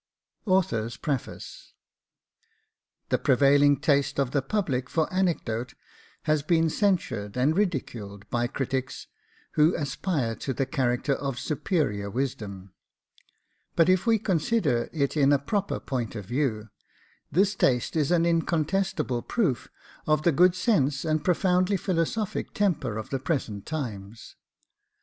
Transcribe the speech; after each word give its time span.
AUTHOR'S 0.47 0.97
PREFACE 0.97 1.73
The 3.09 3.19
Prevailing 3.19 3.79
taste 3.79 4.19
of 4.19 4.31
the 4.31 4.41
public 4.41 4.89
for 4.89 5.07
anecdote 5.13 5.75
has 6.23 6.41
been 6.41 6.71
censured 6.71 7.37
and 7.37 7.55
ridiculed 7.55 8.27
by 8.31 8.47
critics 8.47 9.05
who 9.51 9.75
aspire 9.75 10.33
to 10.37 10.53
the 10.55 10.65
character 10.65 11.13
of 11.13 11.37
superior 11.37 12.09
wisdom; 12.09 12.73
but 13.75 13.89
if 13.89 14.07
we 14.07 14.17
consider 14.17 14.89
it 14.91 15.15
in 15.15 15.31
a 15.31 15.37
proper 15.37 15.79
point 15.79 16.15
of 16.15 16.25
view, 16.25 16.69
this 17.31 17.53
taste 17.53 17.95
is 17.95 18.09
an 18.09 18.25
incontestable 18.25 19.21
proof 19.21 19.69
of 20.07 20.23
the 20.23 20.31
good 20.31 20.55
sense 20.55 21.05
and 21.05 21.23
profoundly 21.23 21.77
philosophic 21.77 22.55
temper 22.55 22.97
of 22.97 23.11
the 23.11 23.19
present 23.19 23.67
times. 23.67 24.35